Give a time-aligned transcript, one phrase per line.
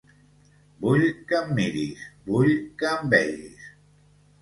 [0.85, 1.03] Vull
[1.33, 2.53] que em miris, vull
[2.83, 3.73] que em vegis.